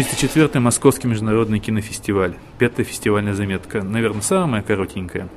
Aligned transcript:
34-й 0.00 0.60
Московский 0.60 1.08
международный 1.08 1.58
кинофестиваль. 1.58 2.34
Пятая 2.58 2.86
фестивальная 2.86 3.34
заметка. 3.34 3.82
Наверное, 3.82 4.22
самая 4.22 4.62
коротенькая. 4.62 5.28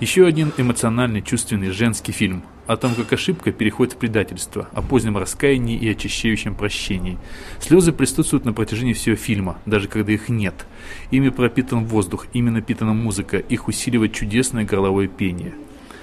Еще 0.00 0.26
один 0.26 0.52
эмоциональный, 0.56 1.22
чувственный 1.22 1.70
женский 1.70 2.10
фильм 2.10 2.42
о 2.66 2.76
том, 2.76 2.96
как 2.96 3.12
ошибка 3.12 3.52
переходит 3.52 3.92
в 3.92 3.98
предательство, 3.98 4.68
о 4.72 4.82
позднем 4.82 5.18
раскаянии 5.18 5.78
и 5.78 5.88
очищающем 5.88 6.56
прощении. 6.56 7.16
Слезы 7.60 7.92
присутствуют 7.92 8.44
на 8.44 8.52
протяжении 8.52 8.92
всего 8.92 9.14
фильма, 9.14 9.58
даже 9.66 9.86
когда 9.86 10.10
их 10.10 10.28
нет. 10.28 10.66
Ими 11.12 11.28
пропитан 11.28 11.84
воздух, 11.84 12.26
ими 12.32 12.50
напитана 12.50 12.94
музыка, 12.94 13.36
их 13.36 13.68
усиливает 13.68 14.12
чудесное 14.12 14.64
горловое 14.64 15.06
пение. 15.06 15.54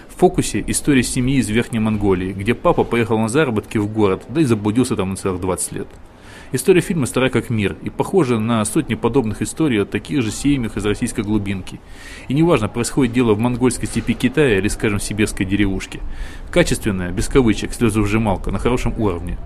В 0.07 0.17
фокусе 0.17 0.63
история 0.67 1.03
семьи 1.03 1.35
из 1.35 1.49
Верхней 1.49 1.79
Монголии, 1.79 2.31
где 2.31 2.53
папа 2.53 2.85
поехал 2.85 3.19
на 3.19 3.27
заработки 3.27 3.77
в 3.77 3.91
город, 3.91 4.23
да 4.29 4.39
и 4.39 4.45
заблудился 4.45 4.95
там 4.95 5.09
на 5.09 5.15
целых 5.17 5.41
20 5.41 5.71
лет. 5.73 5.87
История 6.51 6.81
фильма 6.81 7.05
стара 7.05 7.29
как 7.29 7.51
мир 7.51 7.75
и 7.83 7.91
похожа 7.91 8.39
на 8.39 8.65
сотни 8.65 8.95
подобных 8.95 9.43
историй 9.43 9.83
от 9.83 9.91
таких 9.91 10.23
же 10.23 10.31
семьях 10.31 10.77
из 10.77 10.85
российской 10.85 11.21
глубинки. 11.21 11.79
И 12.27 12.33
неважно, 12.33 12.67
происходит 12.67 13.13
дело 13.13 13.35
в 13.35 13.39
монгольской 13.39 13.85
степи 13.85 14.13
Китая 14.13 14.57
или, 14.57 14.67
скажем, 14.67 14.99
сибирской 14.99 15.45
деревушке. 15.45 15.99
Качественная, 16.49 17.11
без 17.11 17.27
кавычек, 17.27 17.71
слезовжималка 17.73 18.49
на 18.49 18.57
хорошем 18.57 18.99
уровне. 18.99 19.37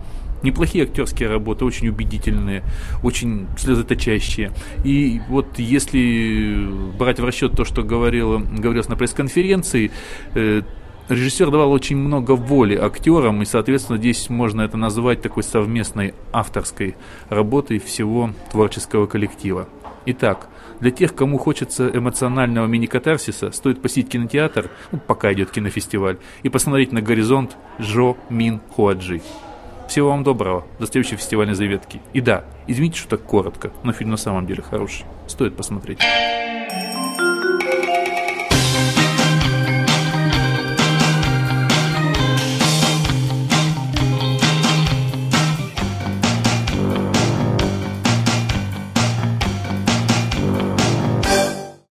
Неплохие 0.44 0.86
актерские 0.86 1.30
работы, 1.30 1.66
очень 1.66 1.90
убедительные, 1.90 2.64
очень 3.02 3.48
слезоточащие. 3.58 4.52
И 4.84 5.22
вот 5.28 5.60
если 5.60 6.68
брать 6.98 7.20
в 7.20 7.26
расчет 7.26 7.54
то, 7.54 7.66
что 7.66 7.84
говорило, 7.84 8.40
говорилось 8.40 8.90
на 8.90 8.96
пресс-конференции, 8.96 9.92
э, 10.36 10.62
режиссер 11.10 11.52
давал 11.52 11.72
очень 11.72 11.98
много 11.98 12.32
воли 12.34 12.76
актерам, 12.76 13.42
и, 13.42 13.46
соответственно, 13.46 13.98
здесь 13.98 14.30
можно 14.30 14.62
это 14.62 14.78
назвать 14.78 15.22
такой 15.22 15.44
совместной 15.44 16.14
авторской 16.32 16.96
работой 17.30 17.80
всего 17.80 18.32
творческого 18.52 19.06
коллектива. 19.06 19.68
Итак, 20.06 20.50
для 20.80 20.92
тех, 20.92 21.16
кому 21.16 21.38
хочется 21.38 21.90
эмоционального 21.94 22.66
мини-катарсиса, 22.68 23.52
стоит 23.52 23.82
посетить 23.82 24.10
кинотеатр, 24.10 24.70
ну, 24.92 25.00
пока 25.00 25.32
идет 25.32 25.50
кинофестиваль, 25.52 26.18
и 26.44 26.50
посмотреть 26.50 26.92
на 26.92 27.02
горизонт 27.02 27.56
Жо 27.80 28.18
Мин 28.30 28.60
Хуаджи. 28.76 29.22
Всего 29.88 30.10
вам 30.10 30.24
доброго, 30.24 30.66
до 30.80 30.88
следующей 30.88 31.18
фестивальной 31.18 31.56
заветки. 31.56 32.02
И 32.14 32.22
да, 32.22 32.46
извините, 32.68 32.98
что 32.98 33.10
так 33.10 33.24
коротко, 33.24 33.72
но 33.84 33.94
фильм 33.94 34.12
на 34.12 34.18
самом 34.18 34.46
деле 34.46 34.62
хороший. 34.62 35.06
Стоит 35.28 35.56
посмотреть. 35.56 36.00